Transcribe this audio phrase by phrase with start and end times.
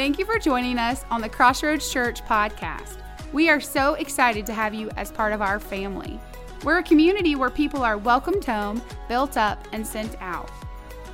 [0.00, 2.96] Thank you for joining us on the Crossroads Church podcast.
[3.34, 6.18] We are so excited to have you as part of our family.
[6.64, 10.50] We're a community where people are welcomed home, built up, and sent out.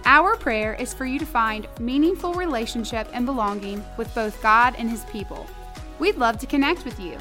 [0.04, 4.88] Our prayer is for you to find meaningful relationship and belonging with both God and
[4.88, 5.48] His people.
[5.98, 7.18] We'd love to connect with you.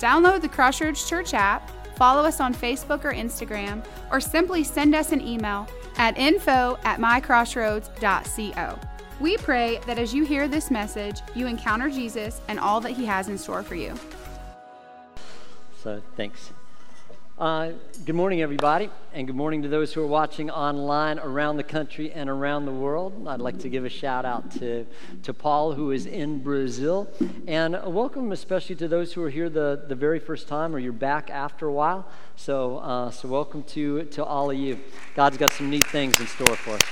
[0.00, 5.12] Download the Crossroads Church app, follow us on Facebook or Instagram, or simply send us
[5.12, 5.68] an email
[5.98, 8.80] at info at mycrossroads.co.
[9.18, 13.06] We pray that as you hear this message, you encounter Jesus and all that He
[13.06, 13.94] has in store for you.
[15.82, 16.52] So, thanks.
[17.38, 17.72] Uh,
[18.04, 22.12] good morning, everybody, and good morning to those who are watching online around the country
[22.12, 23.26] and around the world.
[23.26, 24.86] I'd like to give a shout out to,
[25.22, 27.08] to Paul, who is in Brazil,
[27.46, 30.92] and welcome especially to those who are here the, the very first time or you're
[30.92, 32.06] back after a while.
[32.36, 34.78] So, uh, so welcome to, to all of you.
[35.14, 36.82] God's got some neat things in store for us.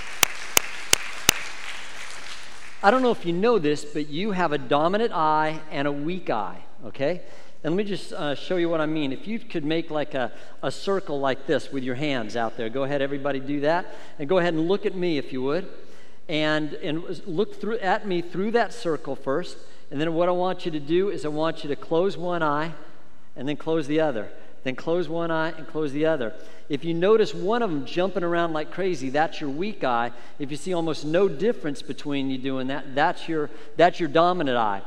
[2.85, 5.93] I don't know if you know this, but you have a dominant eye and a
[5.93, 7.23] weak eye, okay?
[7.63, 9.11] And let me just uh, show you what I mean.
[9.11, 10.31] If you could make like a,
[10.63, 13.87] a circle like this with your hands out there, go ahead, everybody do that.
[14.19, 15.67] And go ahead and look at me if you would.
[16.29, 19.57] And, and look through, at me through that circle first.
[19.91, 22.43] And then what I want you to do is I want you to close one
[22.43, 22.75] eye
[23.35, 24.29] and then close the other.
[24.65, 26.35] Then close one eye and close the other.
[26.69, 30.11] If you notice one of them jumping around like crazy, that's your weak eye.
[30.39, 34.57] If you see almost no difference between you doing that, that's your, that's your dominant
[34.57, 34.83] eye.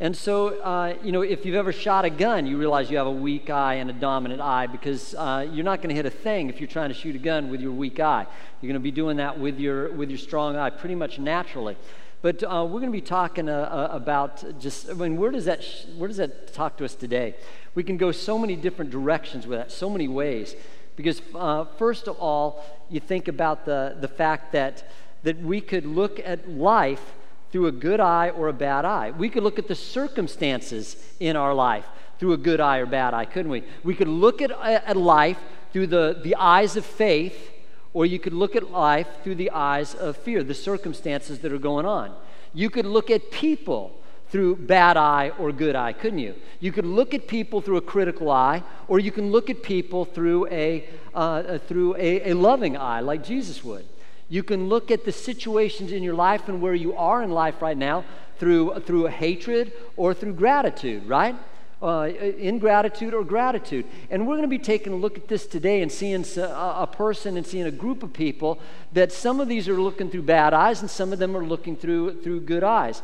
[0.00, 3.08] And so, uh, you know, if you've ever shot a gun, you realize you have
[3.08, 6.10] a weak eye and a dominant eye because uh, you're not going to hit a
[6.10, 8.24] thing if you're trying to shoot a gun with your weak eye.
[8.62, 11.76] You're going to be doing that with your, with your strong eye pretty much naturally.
[12.22, 15.44] But uh, we're going to be talking uh, uh, about just, I mean, where does,
[15.44, 15.64] that
[15.96, 17.34] where does that talk to us today?
[17.78, 20.56] We can go so many different directions with that, so many ways.
[20.96, 24.90] Because, uh, first of all, you think about the, the fact that,
[25.22, 27.12] that we could look at life
[27.52, 29.12] through a good eye or a bad eye.
[29.12, 31.84] We could look at the circumstances in our life
[32.18, 33.62] through a good eye or bad eye, couldn't we?
[33.84, 35.38] We could look at, at life
[35.72, 37.52] through the, the eyes of faith,
[37.92, 41.58] or you could look at life through the eyes of fear, the circumstances that are
[41.58, 42.12] going on.
[42.52, 43.97] You could look at people
[44.30, 46.34] through bad eye or good eye, couldn't you?
[46.60, 50.04] You could look at people through a critical eye, or you can look at people
[50.04, 53.86] through a, uh, through a, a loving eye, like Jesus would.
[54.28, 57.62] You can look at the situations in your life and where you are in life
[57.62, 58.04] right now
[58.38, 61.34] through, through hatred or through gratitude, right?
[61.80, 63.86] Uh, ingratitude or gratitude.
[64.10, 67.36] And we're going to be taking a look at this today and seeing a person
[67.36, 68.60] and seeing a group of people
[68.92, 71.76] that some of these are looking through bad eyes and some of them are looking
[71.76, 73.00] through, through good eyes.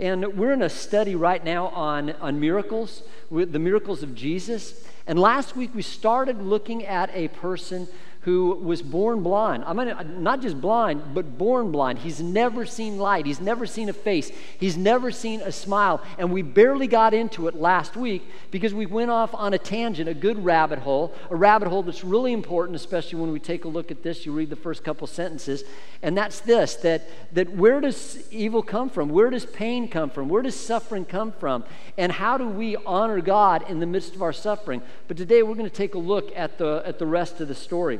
[0.00, 4.82] And we're in a study right now on, on miracles, the miracles of Jesus.
[5.06, 7.86] And last week we started looking at a person
[8.22, 9.64] who was born blind.
[9.64, 12.00] I mean, not just blind, but born blind.
[12.00, 13.24] He's never seen light.
[13.24, 14.30] He's never seen a face.
[14.58, 16.02] He's never seen a smile.
[16.18, 20.06] And we barely got into it last week because we went off on a tangent,
[20.06, 23.68] a good rabbit hole, a rabbit hole that's really important, especially when we take a
[23.68, 24.26] look at this.
[24.26, 25.64] You read the first couple sentences,
[26.02, 29.08] and that's this that, that where does evil come from?
[29.08, 30.28] Where does pain come from?
[30.28, 31.64] Where does suffering come from?
[31.96, 34.82] And how do we honor God in the midst of our suffering?
[35.08, 37.54] But today we're going to take a look at the, at the rest of the
[37.54, 37.98] story.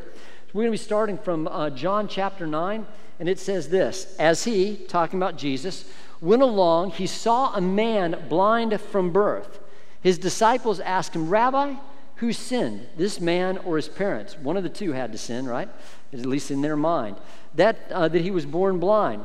[0.52, 2.84] We're going to be starting from uh, John chapter 9,
[3.20, 5.84] and it says this As he, talking about Jesus,
[6.20, 9.60] went along, he saw a man blind from birth.
[10.02, 11.74] His disciples asked him, Rabbi,
[12.16, 14.36] who sinned, this man or his parents?
[14.38, 15.68] One of the two had to sin, right?
[16.12, 17.16] At least in their mind.
[17.54, 19.24] That, uh, that he was born blind.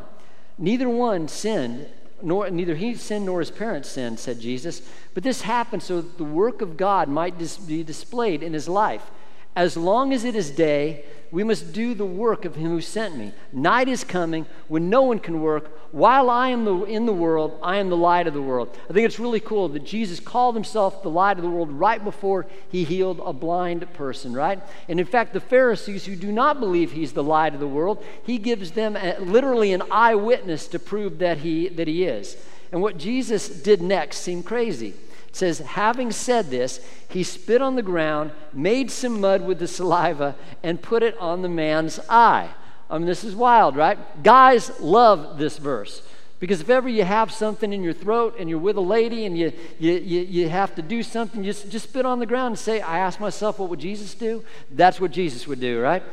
[0.59, 1.87] Neither one sinned,
[2.21, 4.81] nor, neither he sinned nor his parents sinned, said Jesus.
[5.15, 8.69] But this happened so that the work of God might dis- be displayed in his
[8.69, 9.09] life.
[9.55, 13.17] As long as it is day, we must do the work of him who sent
[13.17, 13.33] me.
[13.51, 15.71] Night is coming when no one can work.
[15.91, 18.75] While I am the, in the world, I am the light of the world.
[18.89, 22.03] I think it's really cool that Jesus called himself the light of the world right
[22.03, 24.61] before he healed a blind person, right?
[24.87, 28.03] And in fact, the Pharisees who do not believe he's the light of the world,
[28.23, 32.37] he gives them a, literally an eyewitness to prove that he, that he is.
[32.71, 34.95] And what Jesus did next seemed crazy
[35.35, 36.79] says, having said this,
[37.09, 41.41] he spit on the ground, made some mud with the saliva, and put it on
[41.41, 42.49] the man's eye.
[42.89, 43.97] I mean, this is wild, right?
[44.23, 46.01] Guys love this verse.
[46.39, 49.37] Because if ever you have something in your throat and you're with a lady and
[49.37, 52.59] you, you, you, you have to do something, just, just spit on the ground and
[52.59, 54.43] say, I ask myself, what would Jesus do?
[54.71, 56.03] That's what Jesus would do, right?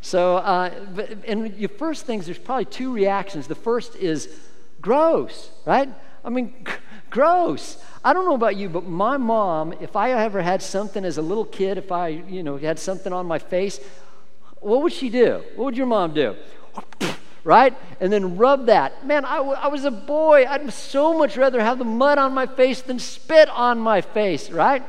[0.00, 0.70] So, uh,
[1.26, 3.46] and your first things, there's probably two reactions.
[3.46, 4.28] The first is
[4.80, 5.88] gross, right?
[6.24, 6.54] I mean,
[7.18, 7.82] gross.
[8.04, 11.22] I don't know about you, but my mom, if I ever had something as a
[11.22, 13.80] little kid, if I, you know, had something on my face,
[14.60, 15.42] what would she do?
[15.56, 16.36] What would your mom do?
[17.44, 17.76] right?
[17.98, 19.04] And then rub that.
[19.04, 20.44] Man, I, w- I was a boy.
[20.48, 24.48] I'd so much rather have the mud on my face than spit on my face,
[24.52, 24.84] right?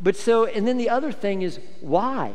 [0.00, 2.34] But so, and then the other thing is why?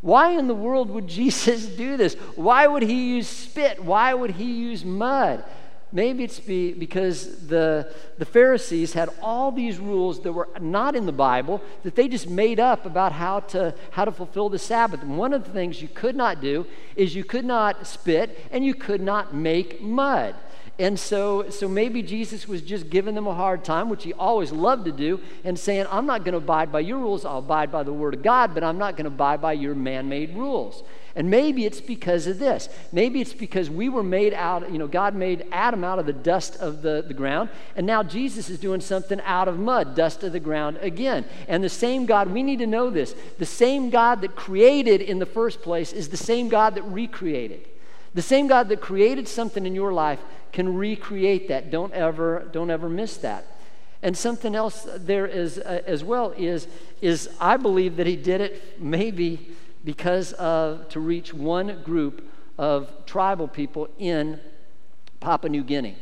[0.00, 2.14] Why in the world would Jesus do this?
[2.34, 3.84] Why would he use spit?
[3.84, 5.44] Why would he use mud?
[5.92, 11.04] Maybe it's be, because the, the Pharisees had all these rules that were not in
[11.04, 15.02] the Bible that they just made up about how to, how to fulfill the Sabbath.
[15.02, 16.66] And one of the things you could not do
[16.96, 20.34] is you could not spit and you could not make mud.
[20.78, 24.52] And so, so maybe Jesus was just giving them a hard time, which he always
[24.52, 27.24] loved to do, and saying, I'm not going to abide by your rules.
[27.24, 29.74] I'll abide by the word of God, but I'm not going to abide by your
[29.74, 30.82] man made rules.
[31.14, 32.70] And maybe it's because of this.
[32.90, 36.12] Maybe it's because we were made out, you know, God made Adam out of the
[36.14, 40.22] dust of the, the ground, and now Jesus is doing something out of mud, dust
[40.22, 41.26] of the ground again.
[41.48, 45.18] And the same God, we need to know this the same God that created in
[45.18, 47.68] the first place is the same God that recreated.
[48.14, 50.20] The same God that created something in your life
[50.52, 51.70] can recreate that.
[51.70, 53.46] Don't ever, don't ever miss that.
[54.02, 56.66] And something else there is uh, as well is,
[57.00, 59.48] is I believe that he did it maybe
[59.84, 62.28] because of to reach one group
[62.58, 64.40] of tribal people in
[65.20, 65.96] Papua New Guinea.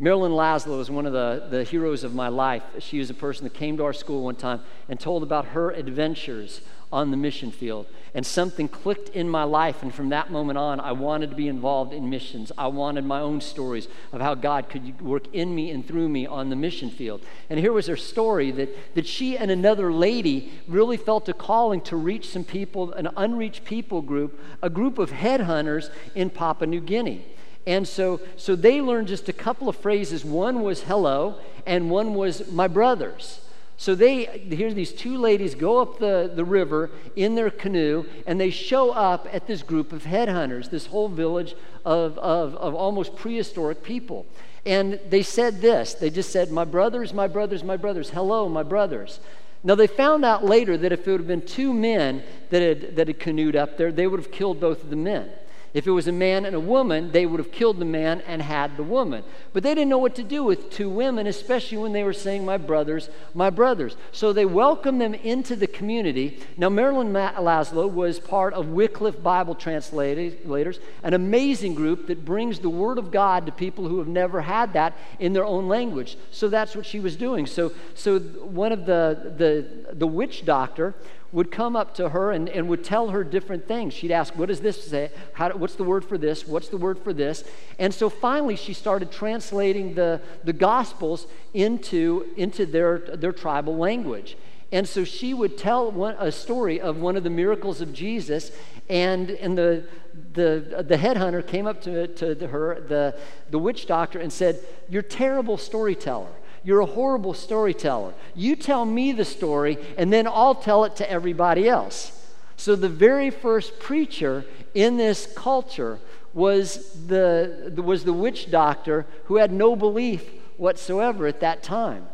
[0.00, 2.62] Marilyn Laszlo is one of the, the heroes of my life.
[2.78, 5.72] She was a person that came to our school one time and told about her
[5.72, 6.60] adventures
[6.92, 7.86] on the mission field.
[8.14, 9.82] And something clicked in my life.
[9.82, 12.52] And from that moment on, I wanted to be involved in missions.
[12.56, 16.26] I wanted my own stories of how God could work in me and through me
[16.28, 17.20] on the mission field.
[17.50, 21.80] And here was her story that, that she and another lady really felt a calling
[21.82, 26.80] to reach some people, an unreached people group, a group of headhunters in Papua New
[26.80, 27.26] Guinea.
[27.68, 30.24] And so, so they learned just a couple of phrases.
[30.24, 33.42] One was hello, and one was my brothers.
[33.76, 38.40] So they, here these two ladies go up the, the river in their canoe, and
[38.40, 41.54] they show up at this group of headhunters, this whole village
[41.84, 44.24] of, of, of almost prehistoric people.
[44.64, 48.62] And they said this they just said, My brothers, my brothers, my brothers, hello, my
[48.62, 49.20] brothers.
[49.62, 52.96] Now, they found out later that if it would have been two men that had,
[52.96, 55.28] that had canoed up there, they would have killed both of the men.
[55.74, 58.40] If it was a man and a woman, they would have killed the man and
[58.40, 59.22] had the woman.
[59.52, 62.44] But they didn't know what to do with two women, especially when they were saying,
[62.44, 63.96] My brothers, my brothers.
[64.12, 66.40] So they welcomed them into the community.
[66.56, 72.70] Now, Marilyn Laszlo was part of Wycliffe Bible Translators, an amazing group that brings the
[72.70, 76.16] Word of God to people who have never had that in their own language.
[76.30, 77.46] So that's what she was doing.
[77.46, 80.94] So, so one of the, the, the witch doctor
[81.30, 83.92] would come up to her and, and would tell her different things.
[83.92, 85.10] She'd ask, What does this say?
[85.34, 86.46] How, what's the word for this?
[86.46, 87.44] What's the word for this?
[87.78, 94.36] And so finally, she started translating the, the Gospels into, into their, their tribal language.
[94.70, 98.52] And so she would tell one, a story of one of the miracles of Jesus,
[98.90, 99.86] and, and the,
[100.32, 103.18] the, the headhunter came up to, to her, the,
[103.50, 106.28] the witch doctor, and said, You're terrible storyteller.
[106.64, 108.14] You're a horrible storyteller.
[108.34, 112.14] You tell me the story, and then I'll tell it to everybody else.
[112.56, 114.44] So, the very first preacher
[114.74, 116.00] in this culture
[116.34, 122.06] was the, was the witch doctor who had no belief whatsoever at that time.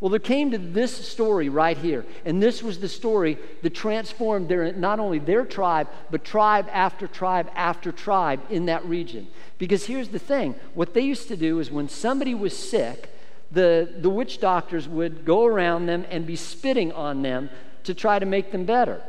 [0.00, 4.48] Well, there came to this story right here, and this was the story that transformed
[4.48, 9.26] their, not only their tribe, but tribe after tribe after tribe in that region.
[9.58, 13.12] Because here's the thing what they used to do is when somebody was sick,
[13.50, 17.50] the, the witch doctors would go around them and be spitting on them
[17.84, 19.02] to try to make them better.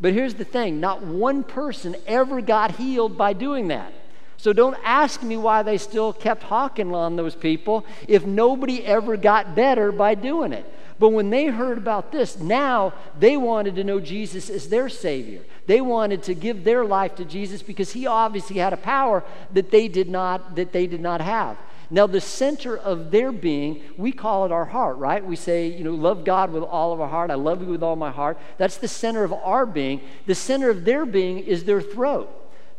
[0.00, 3.92] But here's the thing not one person ever got healed by doing that.
[4.36, 9.16] So don't ask me why they still kept hawking on those people if nobody ever
[9.16, 10.70] got better by doing it.
[10.98, 15.40] But when they heard about this, now they wanted to know Jesus as their Savior.
[15.66, 19.70] They wanted to give their life to Jesus because He obviously had a power that
[19.70, 21.56] they did not, that they did not have.
[21.94, 25.24] Now, the center of their being, we call it our heart, right?
[25.24, 27.30] We say, you know, love God with all of our heart.
[27.30, 28.36] I love you with all my heart.
[28.58, 30.00] That's the center of our being.
[30.26, 32.28] The center of their being is their throat.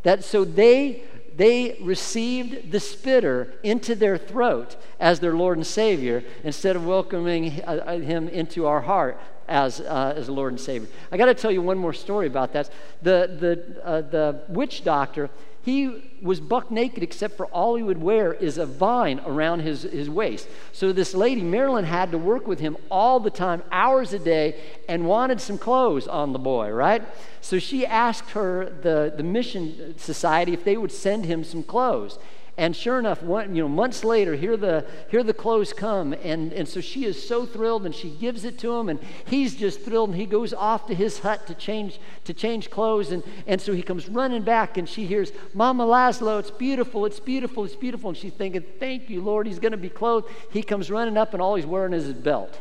[0.03, 1.03] That so they
[1.33, 7.61] they received the spitter into their throat as their Lord and Savior instead of welcoming
[7.61, 9.17] uh, uh, him into our heart
[9.47, 10.89] as, uh, as Lord and Savior.
[11.11, 12.69] I got to tell you one more story about that.
[13.01, 15.29] The, the, uh, the witch doctor,
[15.65, 19.81] he was buck naked except for all he would wear is a vine around his,
[19.81, 20.47] his waist.
[20.71, 24.61] So this lady, Marilyn, had to work with him all the time, hours a day,
[24.87, 27.01] and wanted some clothes on the boy, right?
[27.41, 32.19] So she asked her, the, the mission society, if they would send him some clothes.
[32.57, 36.13] And sure enough, one, you know, months later, here the, here the clothes come.
[36.13, 38.87] And, and so she is so thrilled and she gives it to him.
[38.87, 42.69] And he's just thrilled and he goes off to his hut to change, to change
[42.69, 43.11] clothes.
[43.11, 47.19] And, and so he comes running back and she hears, Mama Laszlo, it's beautiful, it's
[47.19, 48.11] beautiful, it's beautiful.
[48.11, 50.29] And she's thinking, thank you, Lord, he's going to be clothed.
[50.51, 52.57] He comes running up and all he's wearing is his belt.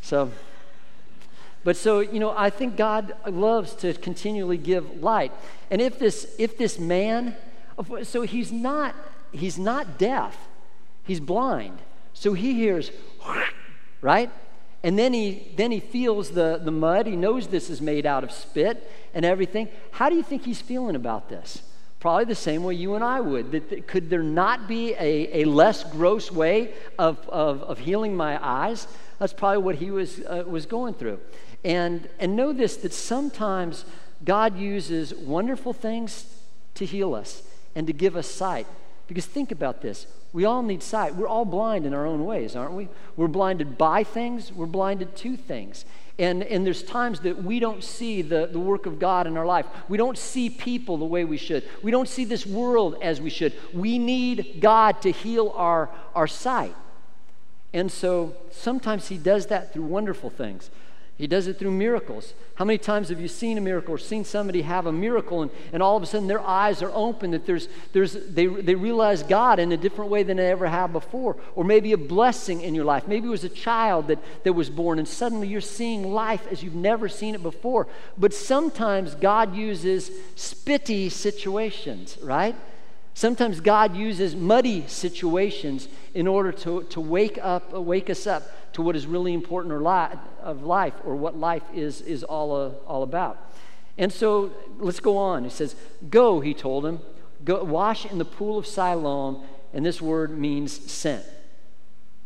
[0.00, 0.30] So,
[1.62, 5.32] but so, you know, I think God loves to continually give light.
[5.70, 7.36] And if this, if this man,
[8.04, 8.94] so he's not
[9.38, 10.36] he's not deaf,
[11.04, 11.78] he's blind.
[12.12, 12.90] So he hears,
[14.00, 14.30] right?
[14.82, 17.06] And then he, then he feels the, the mud.
[17.06, 19.68] He knows this is made out of spit and everything.
[19.90, 21.62] How do you think he's feeling about this?
[21.98, 23.52] Probably the same way you and I would.
[23.52, 28.16] That, that could there not be a, a less gross way of, of, of healing
[28.16, 28.86] my eyes?
[29.18, 31.20] That's probably what he was, uh, was going through.
[31.64, 33.84] And, and know this that sometimes
[34.24, 36.32] God uses wonderful things
[36.74, 37.42] to heal us
[37.74, 38.66] and to give us sight.
[39.06, 40.06] Because think about this.
[40.32, 41.14] We all need sight.
[41.14, 42.88] We're all blind in our own ways, aren't we?
[43.16, 45.84] We're blinded by things, we're blinded to things.
[46.18, 49.44] And, and there's times that we don't see the, the work of God in our
[49.44, 49.66] life.
[49.88, 51.62] We don't see people the way we should.
[51.82, 53.52] We don't see this world as we should.
[53.74, 56.74] We need God to heal our, our sight.
[57.74, 60.70] And so sometimes He does that through wonderful things.
[61.18, 62.34] He does it through miracles.
[62.56, 65.50] How many times have you seen a miracle or seen somebody have a miracle and,
[65.72, 69.22] and all of a sudden their eyes are open, that there's, there's, they, they realize
[69.22, 71.36] God in a different way than they ever have before?
[71.54, 73.08] Or maybe a blessing in your life.
[73.08, 76.62] Maybe it was a child that, that was born and suddenly you're seeing life as
[76.62, 77.86] you've never seen it before.
[78.18, 82.54] But sometimes God uses spitty situations, right?
[83.16, 88.42] Sometimes God uses muddy situations in order to, to wake up, wake us up
[88.74, 92.54] to what is really important or li- of life or what life is, is all,
[92.54, 93.38] uh, all about.
[93.96, 95.44] And so let's go on.
[95.44, 95.76] He says,
[96.10, 97.00] Go, he told him,
[97.42, 99.42] go wash in the pool of Siloam,
[99.72, 101.24] and this word means sent.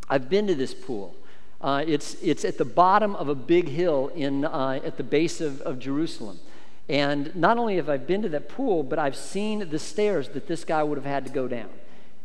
[0.09, 1.15] I've been to this pool.
[1.61, 5.41] Uh, it's, it's at the bottom of a big hill in, uh, at the base
[5.41, 6.41] of, of Jerusalem.
[6.91, 10.49] And not only have I been to that pool, but I've seen the stairs that
[10.49, 11.71] this guy would have had to go down.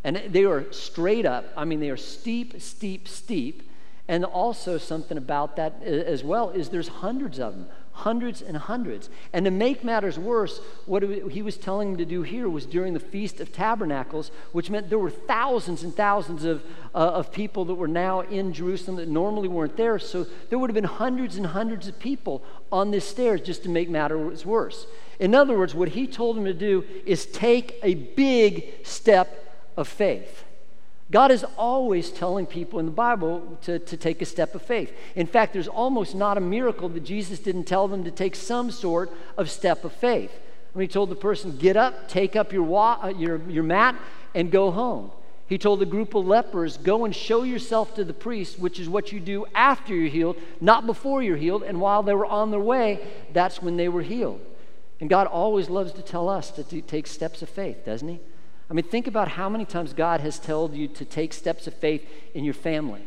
[0.04, 1.46] And they are straight up.
[1.56, 3.70] I mean, they are steep, steep, steep.
[4.08, 9.10] And also, something about that as well is there's hundreds of them, hundreds and hundreds.
[9.34, 12.94] And to make matters worse, what he was telling them to do here was during
[12.94, 16.62] the Feast of Tabernacles, which meant there were thousands and thousands of,
[16.94, 19.98] uh, of people that were now in Jerusalem that normally weren't there.
[19.98, 23.70] So there would have been hundreds and hundreds of people on this stairs just to
[23.70, 24.88] make matters worse.
[25.20, 29.88] In other words, what he told them to do is take a big step of
[29.88, 30.45] faith.
[31.12, 34.92] God is always telling people in the Bible to, to take a step of faith.
[35.16, 38.72] In fact, there's almost not a miracle that Jesus didn't tell them to take some
[38.72, 40.32] sort of step of faith.
[40.74, 43.96] When he told the person, get up, take up your, wa- uh, your, your mat,
[44.34, 45.12] and go home.
[45.48, 48.90] He told the group of lepers, go and show yourself to the priest, which is
[48.90, 51.62] what you do after you're healed, not before you're healed.
[51.62, 53.00] And while they were on their way,
[53.32, 54.42] that's when they were healed.
[55.00, 58.20] And God always loves to tell us to, to take steps of faith, doesn't He?
[58.70, 61.74] I mean, think about how many times God has told you to take steps of
[61.76, 63.04] faith in your family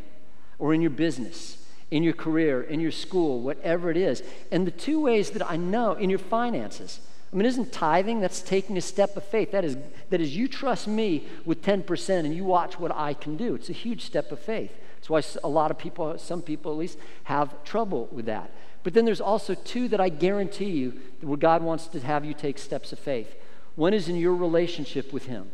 [0.58, 4.22] or in your business, in your career, in your school, whatever it is.
[4.52, 7.00] And the two ways that I know in your finances.
[7.32, 9.50] I mean, isn't tithing that's taking a step of faith?
[9.50, 9.76] That is,
[10.10, 13.54] that is you trust me with 10% and you watch what I can do.
[13.54, 14.72] It's a huge step of faith.
[14.96, 18.50] That's why a lot of people, some people at least, have trouble with that.
[18.82, 22.32] But then there's also two that I guarantee you where God wants to have you
[22.32, 23.34] take steps of faith.
[23.78, 25.48] One is in your relationship with Him.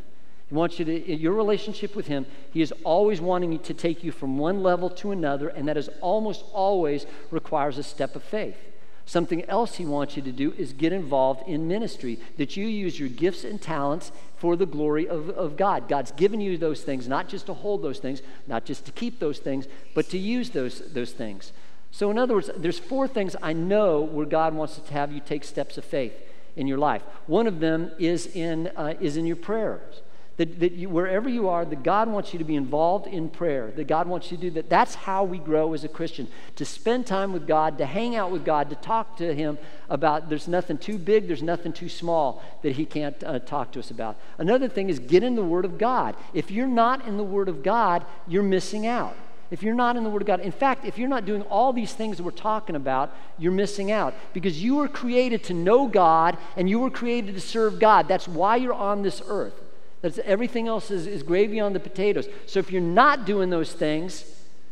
[0.49, 4.02] He wants you to, in your relationship with Him, He is always wanting to take
[4.02, 8.23] you from one level to another, and that is almost always requires a step of
[8.23, 8.57] faith.
[9.04, 12.99] Something else He wants you to do is get involved in ministry, that you use
[12.99, 15.87] your gifts and talents for the glory of, of God.
[15.87, 19.19] God's given you those things, not just to hold those things, not just to keep
[19.19, 21.52] those things, but to use those, those things.
[21.90, 25.21] So, in other words, there's four things I know where God wants to have you
[25.21, 26.14] take steps of faith
[26.56, 27.02] in your life.
[27.26, 30.02] One of them is in, uh, is in your prayers.
[30.37, 33.70] That, that you, wherever you are, that God wants you to be involved in prayer,
[33.76, 34.68] that God wants you to do that.
[34.68, 38.32] That's how we grow as a Christian to spend time with God, to hang out
[38.32, 39.58] with God, to talk to Him
[39.88, 43.78] about there's nothing too big, there's nothing too small that He can't uh, talk to
[43.78, 44.16] us about.
[44.37, 46.16] Another thing is get in the Word of God.
[46.32, 49.16] If you're not in the Word of God, you're missing out
[49.54, 51.73] if you're not in the Word of God, in fact, if you're not doing all
[51.73, 55.87] these things that we're talking about, you're missing out because you were created to know
[55.87, 58.08] God and you were created to serve God.
[58.08, 59.54] That's why you're on this earth.
[60.02, 62.26] That's, everything else is, is gravy on the potatoes.
[62.46, 64.25] So if you're not doing those things,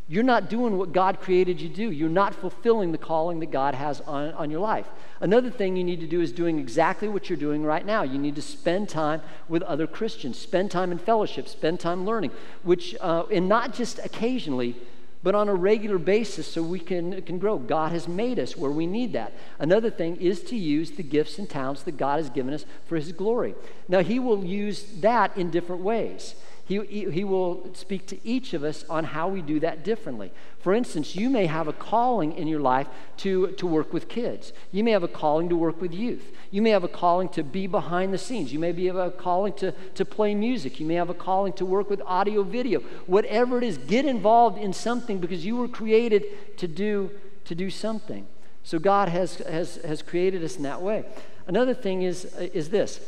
[0.09, 1.93] you're not doing what God created you to do.
[1.93, 4.89] You're not fulfilling the calling that God has on, on your life.
[5.23, 8.03] Another thing you need to do is doing exactly what you're doing right now.
[8.03, 12.33] You need to spend time with other Christians, spend time in fellowship, spend time learning,
[12.65, 14.75] which, uh, and not just occasionally,
[15.23, 17.57] but on a regular basis so we can, can grow.
[17.57, 19.33] God has made us where we need that.
[19.61, 22.97] Another thing is to use the gifts and talents that God has given us for
[22.97, 23.55] His glory.
[23.89, 26.35] Now, He will use that in different ways.
[26.65, 30.31] He, he, will speak to each of us on how we do that differently.
[30.61, 32.87] For instance, you may have a calling in your life
[33.19, 34.53] to, to work with kids.
[34.71, 36.33] You may have a calling to work with youth.
[36.53, 38.53] You may have a calling to be behind the scenes.
[38.53, 40.79] You may have a calling to, to play music.
[40.79, 42.79] You may have a calling to work with audio, video.
[43.07, 46.25] Whatever it is, get involved in something because you were created
[46.59, 47.11] to do,
[47.45, 48.25] to do something.
[48.63, 51.05] So God has, has, has created us in that way.
[51.49, 53.01] Another thing is, is this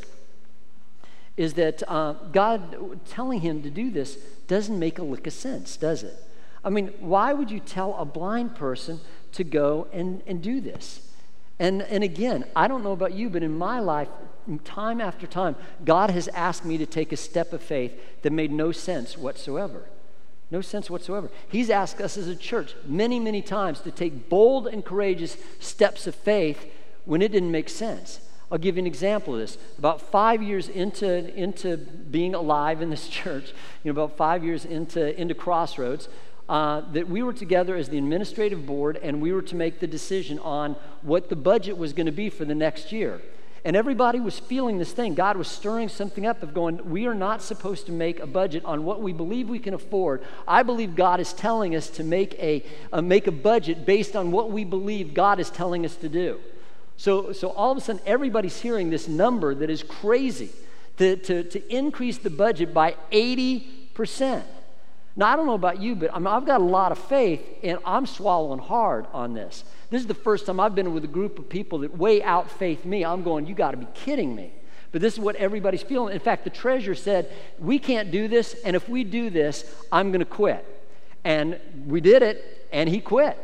[1.36, 5.76] is that uh, God telling him to do this doesn't make a lick of sense,
[5.76, 6.16] does it?
[6.64, 9.00] I mean, why would you tell a blind person
[9.32, 11.00] to go and, and do this?
[11.58, 14.08] And, and again, I don't know about you, but in my life,
[14.64, 18.50] time after time, God has asked me to take a step of faith that made
[18.50, 19.84] no sense whatsoever.
[20.50, 21.30] No sense whatsoever.
[21.48, 26.06] He's asked us as a church many, many times to take bold and courageous steps
[26.06, 26.70] of faith
[27.04, 28.20] when it didn't make sense.
[28.54, 29.58] I'll give you an example of this.
[29.78, 34.64] About five years into, into being alive in this church, you know, about five years
[34.64, 36.08] into, into Crossroads,
[36.48, 39.88] uh, that we were together as the administrative board and we were to make the
[39.88, 43.20] decision on what the budget was going to be for the next year.
[43.64, 45.14] And everybody was feeling this thing.
[45.14, 48.64] God was stirring something up of going, we are not supposed to make a budget
[48.64, 50.22] on what we believe we can afford.
[50.46, 54.30] I believe God is telling us to make a, uh, make a budget based on
[54.30, 56.38] what we believe God is telling us to do.
[56.96, 60.50] So, so all of a sudden, everybody's hearing this number that is crazy
[60.98, 64.42] to, to, to increase the budget by 80%.
[65.16, 67.78] Now, I don't know about you, but I I've got a lot of faith, and
[67.84, 69.64] I'm swallowing hard on this.
[69.90, 72.50] This is the first time I've been with a group of people that way out
[72.50, 73.04] faith me.
[73.04, 74.52] I'm going, you got to be kidding me.
[74.90, 76.14] But this is what everybody's feeling.
[76.14, 80.10] In fact, the treasurer said, We can't do this, and if we do this, I'm
[80.10, 80.64] going to quit.
[81.24, 83.38] And we did it, and he quit.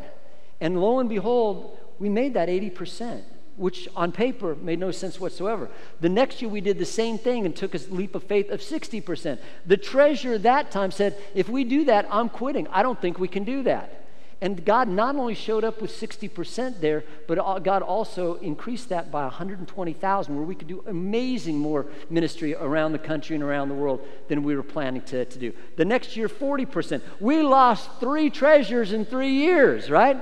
[0.61, 3.21] And lo and behold, we made that 80%
[3.61, 5.69] which on paper made no sense whatsoever.
[6.01, 8.59] The next year we did the same thing and took a leap of faith of
[8.59, 9.37] 60%.
[9.67, 12.67] The treasurer that time said, If we do that, I'm quitting.
[12.69, 14.01] I don't think we can do that.
[14.43, 19.21] And God not only showed up with 60% there, but God also increased that by
[19.25, 24.03] 120,000, where we could do amazing more ministry around the country and around the world
[24.29, 25.53] than we were planning to, to do.
[25.75, 27.03] The next year, 40%.
[27.19, 30.19] We lost three treasures in three years, right?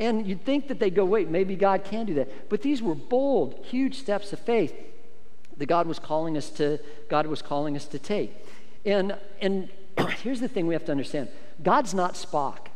[0.00, 2.48] And you'd think that they'd go, wait, maybe God can do that.
[2.48, 4.74] But these were bold, huge steps of faith
[5.58, 6.78] that God was calling us to,
[7.08, 8.34] God was calling us to take.
[8.84, 9.68] And, and
[10.22, 11.28] here's the thing we have to understand
[11.62, 12.68] God's not Spock,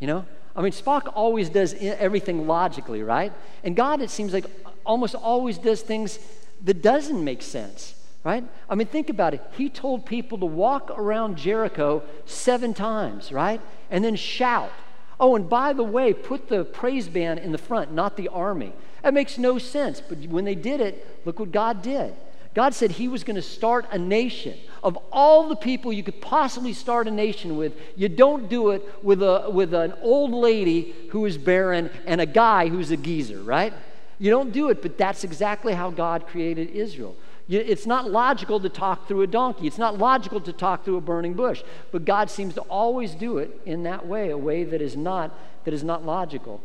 [0.00, 0.26] you know?
[0.54, 3.32] I mean, Spock always does everything logically, right?
[3.62, 4.44] And God, it seems like,
[4.84, 6.18] almost always does things
[6.64, 7.94] that doesn't make sense,
[8.24, 8.42] right?
[8.68, 9.42] I mean, think about it.
[9.52, 13.60] He told people to walk around Jericho seven times, right?
[13.90, 14.72] And then shout.
[15.20, 18.72] Oh, and by the way, put the praise band in the front, not the army.
[19.02, 20.00] That makes no sense.
[20.00, 22.14] But when they did it, look what God did.
[22.54, 24.58] God said He was going to start a nation.
[24.82, 28.82] Of all the people you could possibly start a nation with, you don't do it
[29.02, 33.40] with, a, with an old lady who is barren and a guy who's a geezer,
[33.42, 33.72] right?
[34.18, 37.16] You don't do it, but that's exactly how God created Israel.
[37.48, 39.66] It's not logical to talk through a donkey.
[39.66, 41.62] It's not logical to talk through a burning bush.
[41.90, 45.34] But God seems to always do it in that way, a way that is not,
[45.64, 46.60] that is not logical.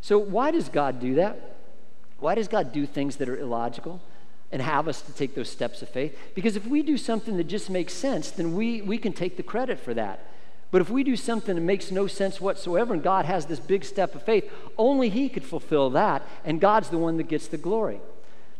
[0.00, 1.56] So why does God do that?
[2.18, 4.00] Why does God do things that are illogical
[4.50, 6.18] and have us to take those steps of faith?
[6.34, 9.42] Because if we do something that just makes sense, then we, we can take the
[9.42, 10.26] credit for that.
[10.72, 13.84] But if we do something that makes no sense whatsoever and God has this big
[13.84, 17.56] step of faith, only He could fulfill that, and God's the one that gets the
[17.56, 18.00] glory.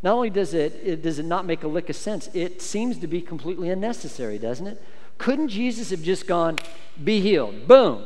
[0.04, 2.98] Not only does it, it, does it not make a lick of sense, it seems
[2.98, 4.82] to be completely unnecessary, doesn't it?
[5.16, 6.58] Couldn't Jesus have just gone,
[7.02, 8.04] be healed, boom?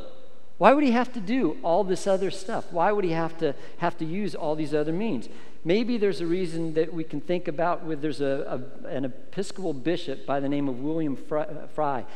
[0.58, 2.66] Why would he have to do all this other stuff?
[2.70, 5.28] Why would he have to have to use all these other means?
[5.64, 9.72] Maybe there's a reason that we can think about with there's a, a an Episcopal
[9.72, 12.06] bishop by the name of William Frey.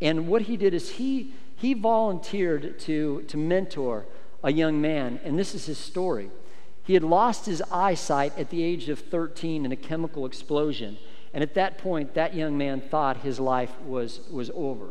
[0.00, 4.06] And what he did is he he volunteered to to mentor
[4.44, 6.30] a young man, and this is his story.
[6.84, 10.98] He had lost his eyesight at the age of 13 in a chemical explosion.
[11.32, 14.90] And at that point, that young man thought his life was, was over.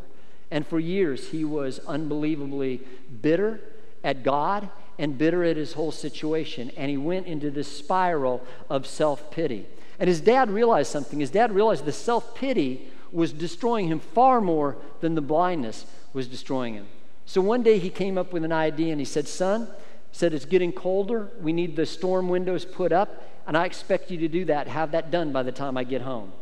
[0.50, 2.80] And for years, he was unbelievably
[3.20, 3.60] bitter
[4.02, 6.70] at God and bitter at his whole situation.
[6.76, 9.66] And he went into this spiral of self pity.
[9.98, 11.20] And his dad realized something.
[11.20, 16.26] His dad realized the self pity was destroying him far more than the blindness was
[16.26, 16.86] destroying him.
[17.24, 19.68] So one day he came up with an idea and he said, Son,
[20.12, 21.30] said it's getting colder.
[21.40, 24.92] We need the storm windows put up, and I expect you to do that, have
[24.92, 26.32] that done by the time I get home.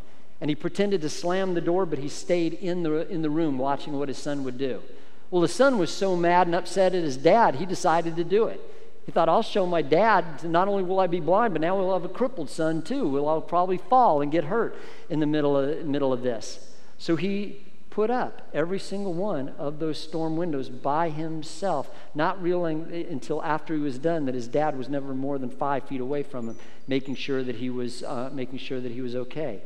[0.41, 3.59] And he pretended to slam the door, but he stayed in the, in the room
[3.59, 4.83] watching what his son would do.
[5.31, 8.47] Well, the son was so mad and upset at his dad, he decided to do
[8.47, 8.61] it.
[9.07, 11.93] He thought, I'll show my dad, not only will I be blind, but now we'll
[11.93, 13.09] have a crippled son too.
[13.09, 14.77] We'll I'll probably fall and get hurt
[15.09, 16.69] in the middle of, middle of this.
[16.99, 17.61] So he
[18.01, 23.75] put up every single one of those storm windows by himself, not realizing until after
[23.75, 26.57] he was done that his dad was never more than five feet away from him,
[26.89, 29.61] making sure that he was, uh, making sure that he was okay.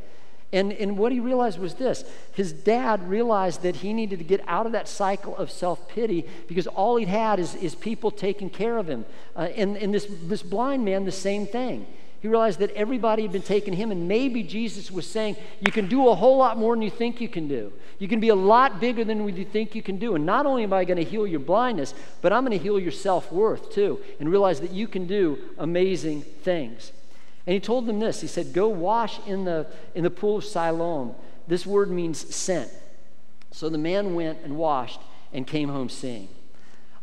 [0.53, 4.41] And, and what he realized was this his dad realized that he needed to get
[4.49, 8.51] out of that cycle of self pity because all he'd had is, is people taking
[8.51, 9.05] care of him.
[9.37, 11.87] Uh, and and this, this blind man, the same thing.
[12.25, 15.89] He realized that everybody had been taking him, and maybe Jesus was saying, You can
[15.89, 17.71] do a whole lot more than you think you can do.
[17.99, 20.15] You can be a lot bigger than you think you can do.
[20.15, 22.81] And not only am I going to heal your blindness, but I'm going to heal
[22.81, 26.93] your self worth too, and realize that you can do amazing things.
[27.47, 30.45] And he told them this He said, Go wash in the, in the pool of
[30.45, 31.15] Siloam.
[31.47, 32.71] This word means sent.
[33.53, 36.29] So the man went and washed and came home seeing.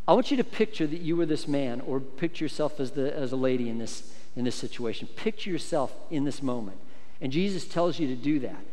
[0.08, 3.16] I want you to picture that you were this man, or picture yourself as, the,
[3.16, 5.08] as a lady in this in this situation.
[5.16, 6.78] Picture yourself in this moment.
[7.22, 8.64] And Jesus tells you to do that.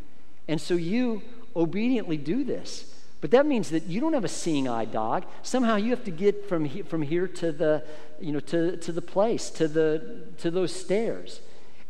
[0.47, 1.23] And so you
[1.55, 2.95] obediently do this.
[3.21, 5.25] But that means that you don't have a seeing eye dog.
[5.43, 7.85] Somehow you have to get from, he, from here to the,
[8.21, 11.41] you know, to, to the place, to, the, to those stairs.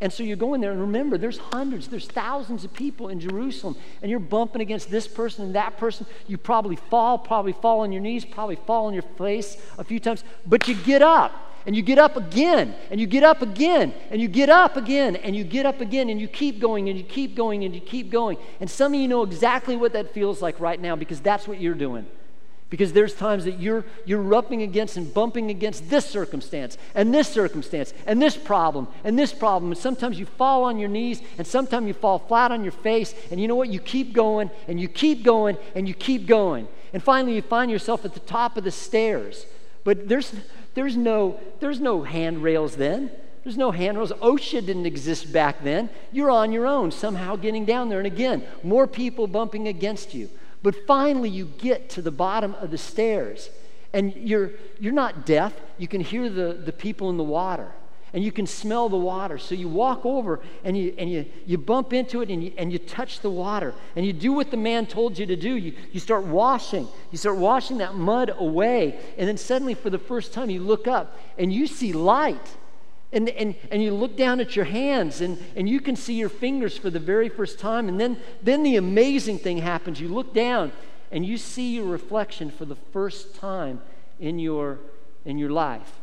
[0.01, 3.77] And so you're going there, and remember, there's hundreds, there's thousands of people in Jerusalem,
[4.01, 6.07] and you're bumping against this person and that person.
[6.29, 9.99] You probably fall, probably fall on your knees, probably fall on your face a few
[9.99, 11.33] times, but you get up
[11.67, 15.17] and you get up again, and you get up again, and you get up again,
[15.17, 17.81] and you get up again, and you keep going, and you keep going, and you
[17.81, 18.39] keep going.
[18.61, 21.61] And some of you know exactly what that feels like right now because that's what
[21.61, 22.07] you're doing.
[22.71, 27.29] Because there's times that you're, you're rubbing against and bumping against this circumstance, and this
[27.29, 29.73] circumstance, and this problem, and this problem.
[29.73, 33.15] And sometimes you fall on your knees, and sometimes you fall flat on your face.
[33.31, 33.71] And you know what?
[33.71, 36.69] You keep going, and you keep going, and you keep going.
[36.93, 39.47] And finally, you find yourself at the top of the stairs.
[39.85, 40.35] But there's,
[40.79, 43.11] there's no, there's no handrails then.
[43.43, 44.13] There's no handrails.
[44.13, 45.91] OSHA didn't exist back then.
[46.13, 47.99] You're on your own, somehow getting down there.
[47.99, 50.31] And again, more people bumping against you.
[50.63, 53.51] But finally, you get to the bottom of the stairs.
[53.93, 55.53] And you're, you're not deaf.
[55.79, 57.73] You can hear the, the people in the water
[58.13, 59.39] and you can smell the water.
[59.39, 62.73] So you walk over and you, and you, you bump into it and you, and
[62.73, 65.57] you touch the water and you do what the man told you to do.
[65.57, 66.89] You, you start washing.
[67.11, 68.99] You start washing that mud away.
[69.19, 72.57] And then suddenly, for the first time, you look up and you see light.
[73.11, 76.29] And, and, and you look down at your hands and, and you can see your
[76.29, 77.89] fingers for the very first time.
[77.89, 80.01] And then, then the amazing thing happens.
[80.01, 80.73] You look down
[81.11, 83.81] and you see your reflection for the first time
[84.21, 84.79] in your,
[85.25, 85.98] in your life.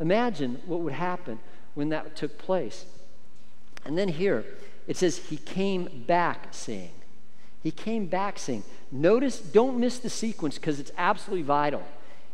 [0.00, 1.38] Imagine what would happen
[1.74, 2.86] when that took place.
[3.84, 4.44] And then here,
[4.86, 6.90] it says, He came back seeing.
[7.62, 8.64] He came back seeing.
[8.90, 11.82] Notice, don't miss the sequence because it's absolutely vital.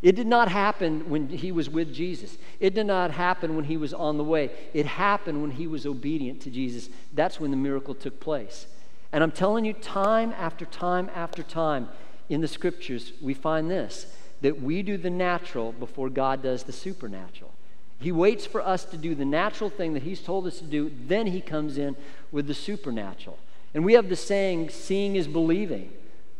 [0.02, 2.36] It did not happen when he was with Jesus.
[2.60, 4.50] It did not happen when he was on the way.
[4.72, 6.88] It happened when he was obedient to Jesus.
[7.14, 8.66] That's when the miracle took place.
[9.10, 11.88] And I'm telling you, time after time after time
[12.28, 14.06] in the scriptures, we find this
[14.42, 17.52] that we do the natural before God does the supernatural.
[17.98, 20.92] He waits for us to do the natural thing that He's told us to do,
[21.06, 21.96] then He comes in
[22.30, 23.38] with the supernatural.
[23.74, 25.92] And we have the saying, seeing is believing.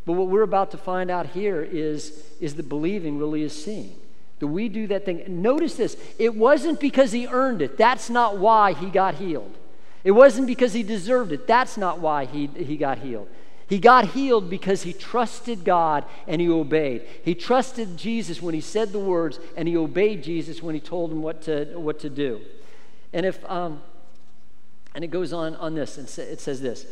[0.04, 3.96] But what we're about to find out here is, is that believing really is seeing.
[4.38, 5.24] That we do that thing.
[5.42, 9.54] Notice this it wasn't because he earned it, that's not why he got healed.
[10.04, 13.28] It wasn't because he deserved it, that's not why he, he got healed.
[13.68, 17.02] He got healed because he trusted God and he obeyed.
[17.24, 21.10] He trusted Jesus when he said the words, and he obeyed Jesus when he told
[21.10, 22.40] him what to, what to do.
[23.12, 23.82] And if, um,
[24.94, 26.86] and it goes on on this, and it says this.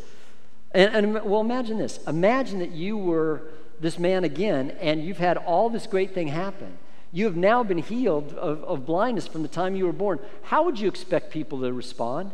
[0.72, 2.00] And, and well, imagine this.
[2.08, 3.42] Imagine that you were
[3.80, 6.78] this man again, and you've had all this great thing happen.
[7.12, 10.18] You have now been healed of, of blindness from the time you were born.
[10.42, 12.32] How would you expect people to respond?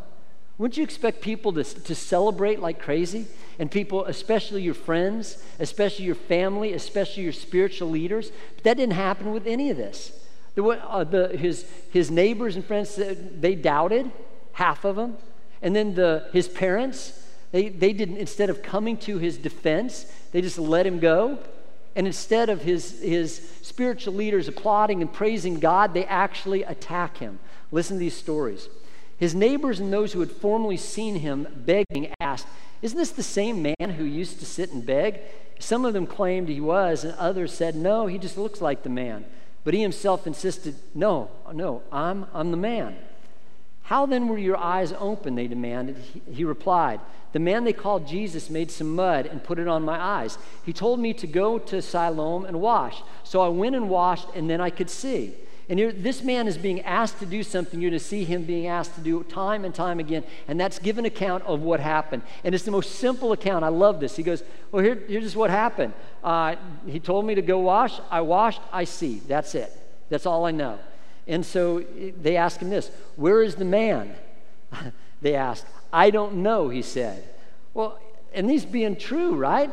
[0.60, 3.24] Wouldn't you expect people to, to celebrate like crazy?
[3.58, 8.30] And people, especially your friends, especially your family, especially your spiritual leaders.
[8.56, 10.12] But that didn't happen with any of this.
[10.56, 14.10] The, uh, the, his, his neighbors and friends, they doubted,
[14.52, 15.16] half of them.
[15.62, 20.42] And then the, his parents, they, they didn't, instead of coming to his defense, they
[20.42, 21.38] just let him go.
[21.96, 27.38] And instead of his, his spiritual leaders applauding and praising God, they actually attack him.
[27.72, 28.68] Listen to these stories.
[29.20, 32.46] His neighbors and those who had formerly seen him begging asked,
[32.80, 35.20] Isn't this the same man who used to sit and beg?
[35.58, 38.88] Some of them claimed he was, and others said, No, he just looks like the
[38.88, 39.26] man.
[39.62, 42.96] But he himself insisted, No, no, I'm, I'm the man.
[43.82, 45.34] How then were your eyes open?
[45.34, 45.98] They demanded.
[45.98, 47.00] He, he, replied,
[47.32, 50.38] The man they called Jesus made some mud and put it on my eyes.
[50.64, 53.02] He told me to go to Siloam and wash.
[53.22, 55.34] So I went and washed, and then I could see.
[55.70, 57.80] And this man is being asked to do something.
[57.80, 60.24] You're going to see him being asked to do time and time again.
[60.48, 62.22] And that's given account of what happened.
[62.42, 63.64] And it's the most simple account.
[63.64, 64.16] I love this.
[64.16, 65.94] He goes, Well, here, here's what happened.
[66.24, 66.56] Uh,
[66.88, 68.00] he told me to go wash.
[68.10, 68.60] I washed.
[68.72, 69.20] I see.
[69.28, 69.72] That's it.
[70.08, 70.80] That's all I know.
[71.28, 71.84] And so
[72.20, 74.12] they ask him this Where is the man?
[75.22, 75.66] they asked.
[75.92, 77.22] I don't know, he said.
[77.74, 77.96] Well,
[78.34, 79.70] and these being true, right?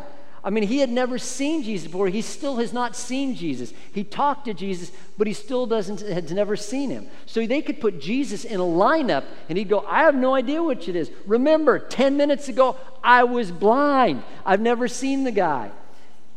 [0.48, 2.08] I mean, he had never seen Jesus before.
[2.08, 3.74] He still has not seen Jesus.
[3.92, 7.08] He talked to Jesus, but he still doesn't has never seen him.
[7.26, 10.64] So they could put Jesus in a lineup and he'd go, I have no idea
[10.64, 11.12] which it is.
[11.26, 14.24] Remember, 10 minutes ago, I was blind.
[14.46, 15.70] I've never seen the guy.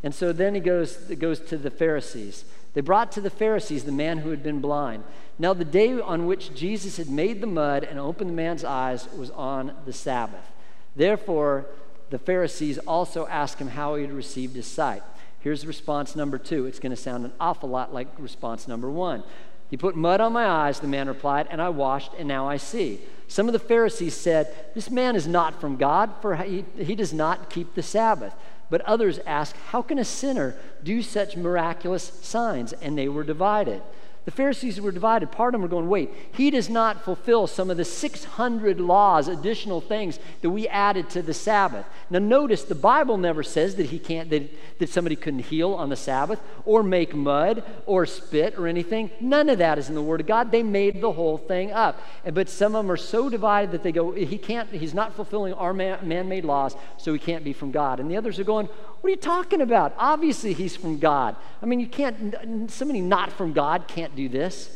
[0.02, 2.44] And so then he goes, goes to the Pharisees.
[2.74, 5.04] They brought to the Pharisees the man who had been blind.
[5.38, 9.08] Now, the day on which Jesus had made the mud and opened the man's eyes
[9.16, 10.50] was on the Sabbath.
[10.96, 11.66] Therefore,
[12.10, 15.02] the Pharisees also asked him how he had received his sight.
[15.40, 16.66] Here's response number two.
[16.66, 19.22] It's going to sound an awful lot like response number one.
[19.70, 22.56] He put mud on my eyes, the man replied, and I washed, and now I
[22.56, 23.00] see.
[23.28, 27.12] Some of the Pharisees said, This man is not from God, for he, he does
[27.12, 28.34] not keep the Sabbath.
[28.68, 32.72] But others asked, How can a sinner do such miraculous signs?
[32.72, 33.82] And they were divided.
[34.26, 35.32] The Pharisees were divided.
[35.32, 39.28] Part of them were going, wait, he does not fulfill some of the 600 laws,
[39.28, 41.86] additional things that we added to the Sabbath.
[42.10, 45.88] Now, notice the Bible never says that he can't, that, that somebody couldn't heal on
[45.88, 49.10] the Sabbath or make mud or spit or anything.
[49.20, 50.50] None of that is in the Word of God.
[50.50, 51.98] They made the whole thing up.
[52.30, 55.54] But some of them are so divided that they go, he can't, he's not fulfilling
[55.54, 58.00] our man made laws, so he can't be from God.
[58.00, 58.68] And the others are going,
[59.00, 59.94] what are you talking about?
[59.96, 61.36] Obviously, he's from God.
[61.62, 64.70] I mean, you can't, somebody not from God can't do this.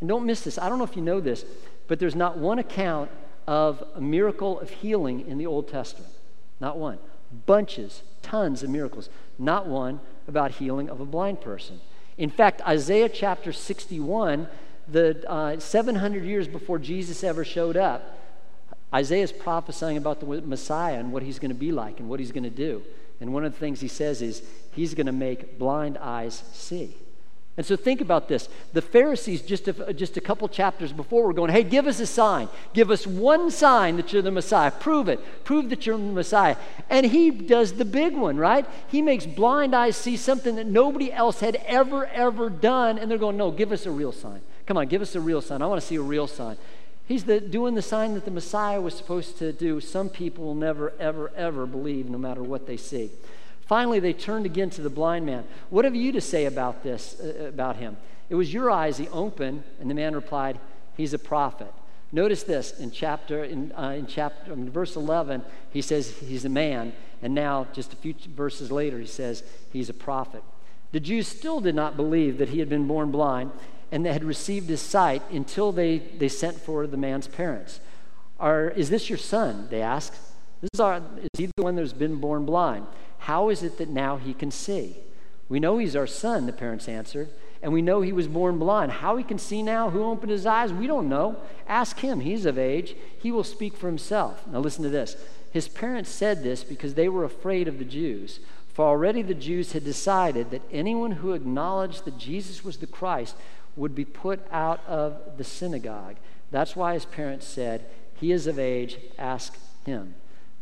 [0.00, 0.58] And don't miss this.
[0.58, 1.44] I don't know if you know this,
[1.88, 3.10] but there's not one account
[3.46, 6.12] of a miracle of healing in the Old Testament.
[6.60, 6.98] Not one.
[7.46, 9.08] Bunches, tons of miracles.
[9.38, 11.80] Not one about healing of a blind person.
[12.16, 14.46] In fact, Isaiah chapter 61,
[14.86, 18.18] the uh, 700 years before Jesus ever showed up,
[18.94, 22.20] Isaiah is prophesying about the Messiah and what he's going to be like and what
[22.20, 22.82] he's going to do.
[23.20, 26.96] And one of the things he says is, he's going to make blind eyes see.
[27.56, 28.48] And so think about this.
[28.72, 32.06] The Pharisees, just a, just a couple chapters before, were going, hey, give us a
[32.06, 32.48] sign.
[32.72, 34.72] Give us one sign that you're the Messiah.
[34.72, 35.20] Prove it.
[35.44, 36.56] Prove that you're the Messiah.
[36.90, 38.66] And he does the big one, right?
[38.88, 42.98] He makes blind eyes see something that nobody else had ever, ever done.
[42.98, 44.40] And they're going, no, give us a real sign.
[44.66, 45.62] Come on, give us a real sign.
[45.62, 46.56] I want to see a real sign.
[47.06, 49.80] He's the, doing the sign that the Messiah was supposed to do.
[49.80, 53.10] Some people will never, ever, ever believe, no matter what they see.
[53.66, 55.44] Finally, they turned again to the blind man.
[55.70, 57.96] What have you to say about this, uh, about him?
[58.30, 60.58] It was your eyes he opened, and the man replied,
[60.96, 61.72] He's a prophet.
[62.14, 66.48] Notice this in chapter in, uh, in chapter in verse 11 he says he's a
[66.48, 70.44] man and now just a few verses later he says he's a prophet.
[70.92, 73.50] The Jews still did not believe that he had been born blind
[73.94, 77.78] and they had received his sight until they, they sent for the man's parents.
[78.40, 79.68] Are, is this your son?
[79.70, 80.16] They asked.
[80.60, 82.88] This is, our, is he the one that's been born blind?
[83.18, 84.96] How is it that now he can see?
[85.48, 87.28] We know he's our son, the parents answered,
[87.62, 88.90] and we know he was born blind.
[88.90, 91.36] How he can see now, who opened his eyes, we don't know.
[91.68, 92.18] Ask him.
[92.18, 92.96] He's of age.
[93.20, 94.44] He will speak for himself.
[94.48, 95.16] Now, listen to this.
[95.52, 98.40] His parents said this because they were afraid of the Jews.
[98.72, 103.36] For already the Jews had decided that anyone who acknowledged that Jesus was the Christ
[103.76, 106.16] would be put out of the synagogue.
[106.50, 110.14] That's why his parents said, He is of age, ask him.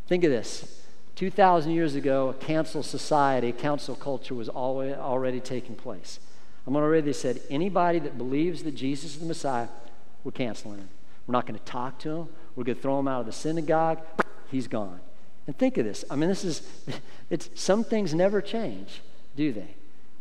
[0.06, 0.82] Think of this.
[1.16, 6.18] 2,000 years ago, a cancel society, council culture was already, already taking place.
[6.66, 9.68] I'm already they said, anybody that believes that Jesus is the Messiah,
[10.24, 10.88] we're canceling him.
[11.26, 12.28] We're not going to talk to him.
[12.56, 14.00] We're going to throw him out of the synagogue.
[14.50, 15.00] He's gone.
[15.46, 16.04] And think of this.
[16.10, 16.62] I mean, this is,
[17.30, 19.02] it's, some things never change,
[19.36, 19.74] do they?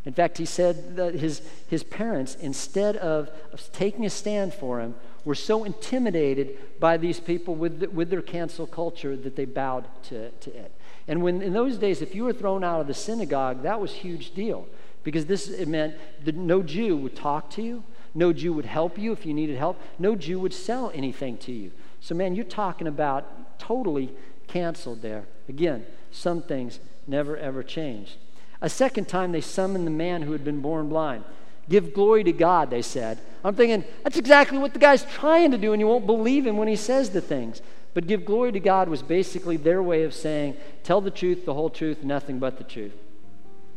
[0.06, 3.30] In fact, he said that his, his parents, instead of,
[3.72, 8.24] taking a stand for him, were so intimidated by these people with, the, with their
[8.24, 10.72] cancel culture that they bowed to, to it.
[11.08, 13.92] And when in those days, if you were thrown out of the synagogue, that was
[13.92, 14.68] a huge deal
[15.04, 17.84] because this it meant that no Jew would talk to you,
[18.14, 21.52] no Jew would help you if you needed help, no Jew would sell anything to
[21.52, 21.72] you.
[22.00, 24.12] So, man, you're talking about totally
[24.48, 25.26] canceled there.
[25.48, 28.18] Again, some things never ever changed.
[28.62, 31.24] A second time, they summoned the man who had been born blind.
[31.68, 33.20] Give glory to God, they said.
[33.44, 36.58] I'm thinking, that's exactly what the guy's trying to do, and you won't believe him
[36.58, 37.62] when he says the things.
[37.94, 41.54] But give glory to God was basically their way of saying, tell the truth, the
[41.54, 42.94] whole truth, nothing but the truth.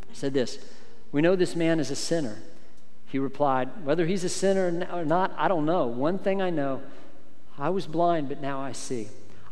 [0.09, 0.59] He said this
[1.13, 2.39] We know this man is a sinner.
[3.07, 5.87] He replied, Whether he's a sinner or not, I don't know.
[5.87, 6.83] One thing I know
[7.59, 9.09] I was blind, but now I see.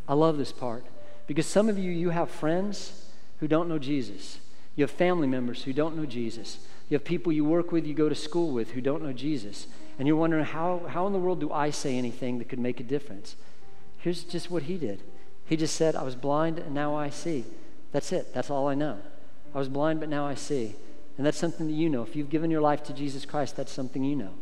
[0.09, 0.85] I love this part
[1.27, 3.07] because some of you, you have friends
[3.39, 4.39] who don't know Jesus.
[4.75, 6.67] You have family members who don't know Jesus.
[6.89, 9.67] You have people you work with, you go to school with who don't know Jesus.
[9.99, 12.81] And you're wondering, how, how in the world do I say anything that could make
[12.81, 13.37] a difference?
[13.99, 15.03] Here's just what he did.
[15.47, 17.45] He just said, I was blind and now I see.
[17.93, 18.33] That's it.
[18.33, 18.99] That's all I know.
[19.55, 20.75] I was blind, but now I see.
[21.17, 22.03] And that's something that you know.
[22.03, 24.33] If you've given your life to Jesus Christ, that's something you know.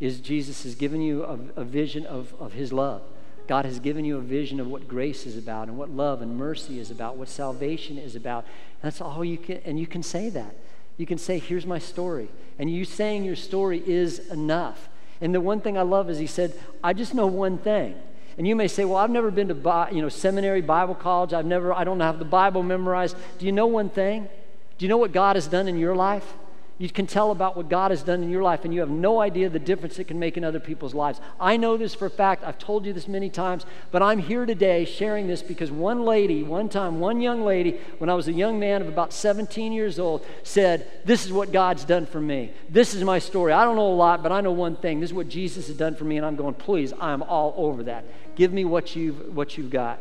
[0.00, 3.02] Is Jesus has given you a, a vision of, of his love.
[3.46, 6.36] God has given you a vision of what grace is about and what love and
[6.36, 8.46] mercy is about, what salvation is about.
[8.84, 10.54] That's all you can, and you can say that.
[10.98, 12.28] You can say, Here's my story.
[12.58, 14.90] And you saying your story is enough.
[15.22, 17.94] And the one thing I love is he said, I just know one thing.
[18.36, 21.32] And you may say, Well, I've never been to you know, seminary, Bible college.
[21.32, 23.16] I've never, I don't have the Bible memorized.
[23.38, 24.28] Do you know one thing?
[24.76, 26.34] Do you know what God has done in your life?
[26.76, 29.20] You can tell about what God has done in your life, and you have no
[29.20, 31.20] idea the difference it can make in other people's lives.
[31.38, 32.42] I know this for a fact.
[32.42, 36.42] I've told you this many times, but I'm here today sharing this because one lady,
[36.42, 40.00] one time, one young lady, when I was a young man of about 17 years
[40.00, 42.52] old, said, This is what God's done for me.
[42.68, 43.52] This is my story.
[43.52, 44.98] I don't know a lot, but I know one thing.
[44.98, 47.84] This is what Jesus has done for me, and I'm going, Please, I'm all over
[47.84, 48.04] that.
[48.34, 50.00] Give me what you've, what you've got.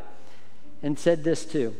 [0.82, 1.76] And said this too.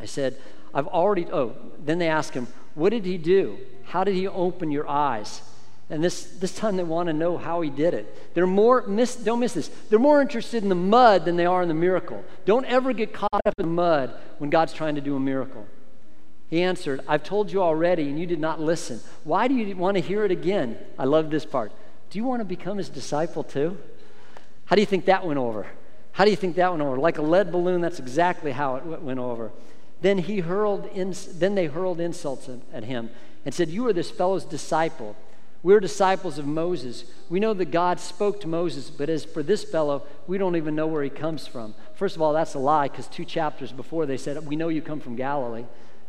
[0.00, 0.36] I said,
[0.72, 3.58] I've already, oh, then they asked him, What did he do?
[3.90, 5.42] How did he open your eyes?
[5.90, 8.34] And this, this time they want to know how he did it.
[8.34, 11.60] They're more, miss, don't miss this, they're more interested in the mud than they are
[11.60, 12.24] in the miracle.
[12.44, 15.66] Don't ever get caught up in the mud when God's trying to do a miracle.
[16.48, 19.00] He answered, I've told you already, and you did not listen.
[19.24, 20.78] Why do you want to hear it again?
[20.96, 21.72] I love this part.
[22.10, 23.76] Do you want to become his disciple too?
[24.66, 25.66] How do you think that went over?
[26.12, 26.96] How do you think that went over?
[26.96, 29.50] Like a lead balloon, that's exactly how it went over.
[30.00, 33.10] Then he hurled in, then they hurled insults at him
[33.44, 35.16] and said, "You are this fellow's disciple.
[35.62, 37.04] We're disciples of Moses.
[37.28, 40.74] We know that God spoke to Moses, but as for this fellow, we don't even
[40.74, 44.06] know where he comes from." First of all, that's a lie because two chapters before
[44.06, 45.66] they said, "We know you come from Galilee."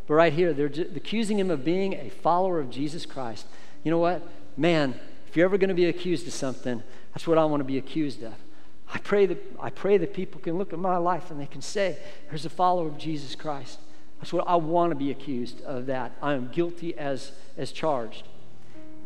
[0.07, 3.45] But right here, they're accusing him of being a follower of Jesus Christ.
[3.83, 4.21] You know what?
[4.57, 4.95] Man,
[5.27, 6.81] if you're ever going to be accused of something,
[7.13, 8.33] that's what I want to be accused of.
[8.93, 11.61] I pray that I pray that people can look at my life and they can
[11.61, 11.97] say,
[12.29, 13.79] "Here's a follower of Jesus Christ."
[14.29, 15.87] What I want to be accused of.
[15.87, 18.23] That I am guilty as as charged.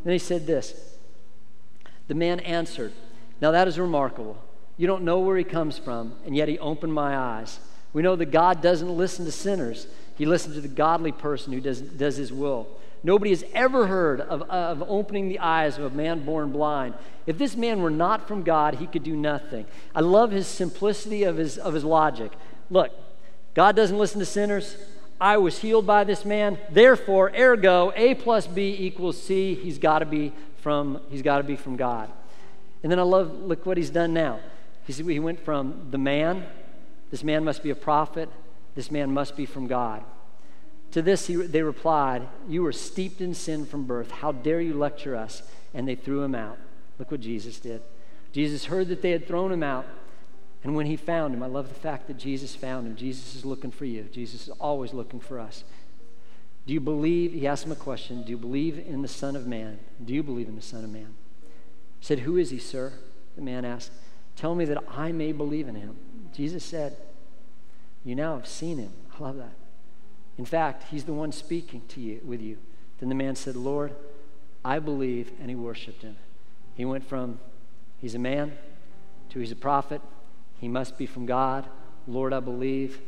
[0.04, 0.98] Then he said this.
[2.08, 2.92] The man answered,
[3.42, 4.38] "Now that is remarkable.
[4.78, 7.60] You don't know where he comes from, and yet he opened my eyes.
[7.94, 9.88] We know that God doesn't listen to sinners.
[10.18, 12.68] He listens to the godly person who does, does his will.
[13.04, 16.96] Nobody has ever heard of, of opening the eyes of a man born blind.
[17.26, 19.66] If this man were not from God, he could do nothing.
[19.94, 22.32] I love his simplicity of his, of his logic.
[22.70, 22.92] Look,
[23.54, 24.76] God doesn't listen to sinners.
[25.20, 26.58] I was healed by this man.
[26.70, 29.56] Therefore, ergo, A plus B equals C.
[29.56, 32.12] He's got to be from, he's got to be from God.
[32.84, 34.40] And then I love, look what he's done now.
[34.86, 36.46] He, he went from the man,
[37.12, 38.30] this man must be a prophet,
[38.76, 40.04] this man must be from God.
[40.92, 44.12] To this he, they replied, You were steeped in sin from birth.
[44.12, 45.44] How dare you lecture us?
[45.74, 46.58] And they threw him out.
[47.00, 47.82] Look what Jesus did.
[48.32, 49.86] Jesus heard that they had thrown him out.
[50.64, 52.96] And when he found him, I love the fact that Jesus found him.
[52.96, 54.04] Jesus is looking for you.
[54.12, 55.64] Jesus is always looking for us.
[56.66, 57.34] Do you believe?
[57.34, 59.80] He asked him a question Do you believe in the Son of Man?
[60.04, 61.14] Do you believe in the Son of Man?
[62.00, 62.94] He said, Who is he, sir?
[63.36, 63.92] The man asked,
[64.36, 65.96] Tell me that I may believe in him.
[66.34, 66.98] Jesus said,
[68.04, 68.92] You now have seen him.
[69.18, 69.54] I love that.
[70.38, 72.58] In fact, he's the one speaking to you with you.
[73.00, 73.96] Then the man said, Lord,
[74.64, 76.18] I believe, and he worshiped him.
[76.74, 77.40] He went from
[78.00, 78.58] he's a man
[79.30, 80.02] to he's a prophet.
[80.60, 81.66] He must be from God.
[82.08, 83.00] Lord, I believe,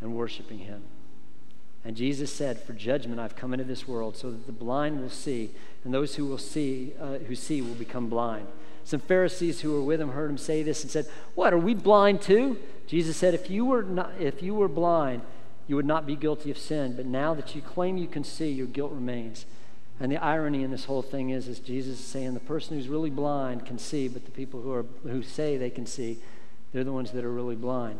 [0.00, 0.82] and worshiping him.
[1.84, 5.10] And Jesus said, For judgment I've come into this world, so that the blind will
[5.10, 5.50] see,
[5.84, 8.46] and those who will see, uh, who see will become blind.
[8.84, 11.74] Some Pharisees who were with him heard him say this and said, What, are we
[11.74, 12.58] blind too?
[12.86, 15.22] Jesus said, If you were not, if you were blind,
[15.66, 16.94] you would not be guilty of sin.
[16.96, 19.46] But now that you claim you can see, your guilt remains.
[20.00, 22.88] And the irony in this whole thing is, is Jesus is saying the person who's
[22.88, 26.18] really blind can see, but the people who, are, who say they can see,
[26.72, 27.98] they're the ones that are really blind.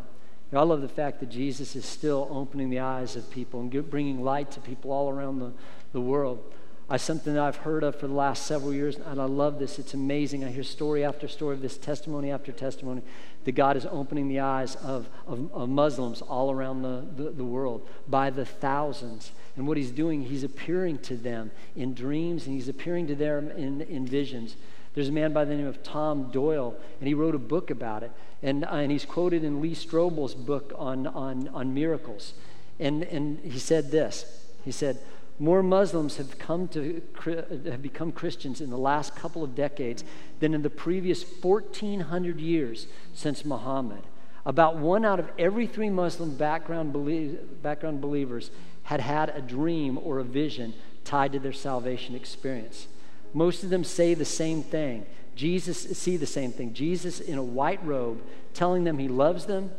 [0.54, 4.22] I love the fact that Jesus is still opening the eyes of people and bringing
[4.22, 5.52] light to people all around the,
[5.92, 6.42] the world.
[6.90, 9.78] I, something that I've heard of for the last several years, and I love this.
[9.78, 10.44] It's amazing.
[10.44, 13.00] I hear story after story of this, testimony after testimony,
[13.44, 17.44] that God is opening the eyes of, of, of Muslims all around the, the, the
[17.44, 19.32] world by the thousands.
[19.56, 23.50] And what he's doing, he's appearing to them in dreams and he's appearing to them
[23.52, 24.56] in, in visions.
[24.94, 28.02] There's a man by the name of Tom Doyle, and he wrote a book about
[28.02, 28.12] it.
[28.42, 32.34] And, uh, and he's quoted in Lee Strobel's book on, on, on miracles.
[32.78, 34.98] And, and he said this He said,
[35.38, 40.04] more Muslims have, come to, have become Christians in the last couple of decades
[40.40, 44.02] than in the previous 1,400 years since Muhammad.
[44.44, 48.50] About one out of every three Muslim background, belie- background believers
[48.84, 50.74] had had a dream or a vision
[51.04, 52.86] tied to their salvation experience.
[53.34, 55.06] Most of them say the same thing.
[55.34, 56.74] Jesus see the same thing.
[56.74, 58.20] Jesus in a white robe
[58.54, 59.70] telling them he loves them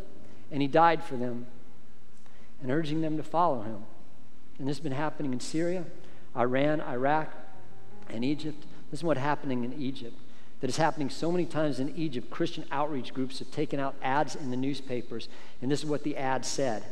[0.51, 1.45] and he died for them
[2.62, 3.84] and urging them to follow him.
[4.58, 5.86] And this has been happening in Syria,
[6.36, 7.32] Iran, Iraq,
[8.10, 8.66] and Egypt.
[8.89, 10.18] This is what's happening in Egypt.
[10.62, 12.30] That is happening so many times in Egypt.
[12.30, 15.28] Christian outreach groups have taken out ads in the newspapers,
[15.62, 16.84] and this is what the ad said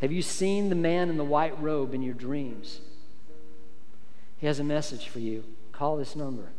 [0.00, 2.80] Have you seen the man in the white robe in your dreams?
[4.38, 5.44] He has a message for you.
[5.78, 6.50] Call this number.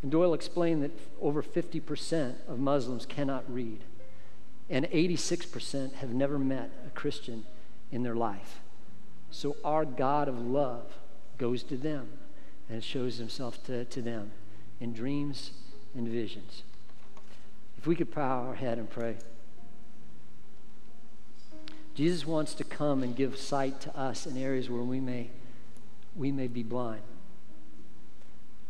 [0.00, 3.80] And Doyle explained that over 50% of Muslims cannot read,
[4.70, 7.44] and 86% have never met a Christian
[7.92, 8.60] in their life.
[9.30, 10.86] So our God of love
[11.36, 12.08] goes to them
[12.70, 14.30] and shows himself to, to them
[14.80, 15.50] in dreams
[15.94, 16.62] and visions.
[17.76, 19.16] If we could bow our head and pray.
[21.94, 25.28] Jesus wants to come and give sight to us in areas where we may,
[26.16, 27.02] we may be blind.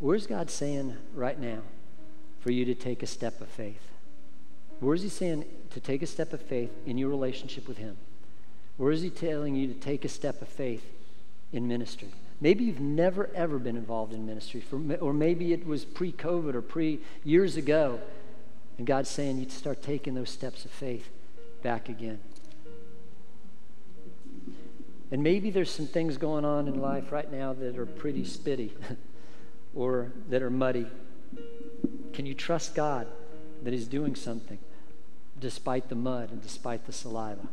[0.00, 1.60] Where's God saying right now
[2.40, 3.86] for you to take a step of faith?
[4.80, 7.96] Where's He saying to take a step of faith in your relationship with Him?
[8.80, 10.82] Where is he telling you to take a step of faith
[11.52, 12.08] in ministry?
[12.40, 14.64] Maybe you've never, ever been involved in ministry,
[15.02, 18.00] or maybe it was pre COVID or pre years ago,
[18.78, 21.10] and God's saying you start taking those steps of faith
[21.62, 22.20] back again.
[25.10, 28.70] And maybe there's some things going on in life right now that are pretty spitty
[29.74, 30.86] or that are muddy.
[32.12, 33.06] Can you trust God
[33.62, 34.58] that He's doing something
[35.38, 37.48] despite the mud and despite the saliva?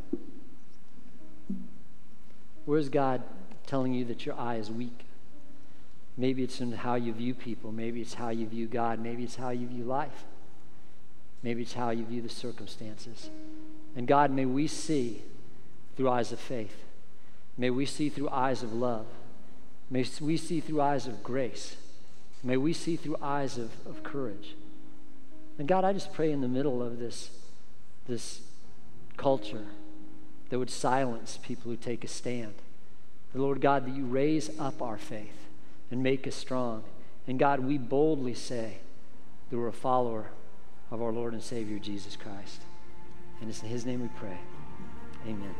[2.64, 3.22] Where's God
[3.66, 5.04] telling you that your eye is weak?
[6.16, 7.70] Maybe it's in how you view people.
[7.72, 8.98] Maybe it's how you view God.
[8.98, 10.24] Maybe it's how you view life.
[11.42, 13.30] Maybe it's how you view the circumstances.
[13.96, 15.22] And God, may we see
[15.96, 16.84] through eyes of faith.
[17.56, 19.06] May we see through eyes of love.
[19.90, 21.76] May we see through eyes of grace.
[22.42, 24.54] May we see through eyes of, of courage.
[25.58, 27.30] And God, I just pray in the middle of this,
[28.06, 28.40] this
[29.16, 29.66] culture
[30.50, 32.54] that would silence people who take a stand.
[33.32, 35.46] The Lord God, that you raise up our faith
[35.90, 36.84] and make us strong.
[37.26, 38.78] And God, we boldly say
[39.50, 40.30] that we're a follower
[40.90, 42.62] of our Lord and Savior Jesus Christ.
[43.40, 44.38] And it's in His name we pray.
[45.26, 45.54] Amen.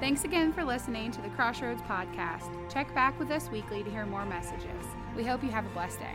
[0.00, 2.50] Thanks again for listening to the Crossroads Podcast.
[2.70, 4.84] Check back with us weekly to hear more messages.
[5.16, 6.14] We hope you have a blessed day.